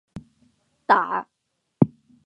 [0.87, 1.29] 打